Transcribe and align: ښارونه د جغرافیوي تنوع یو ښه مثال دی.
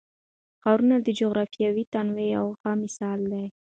ښارونه 0.61 0.95
د 1.01 1.07
جغرافیوي 1.19 1.83
تنوع 1.93 2.25
یو 2.35 2.47
ښه 2.59 2.71
مثال 2.83 3.19
دی. 3.31 3.45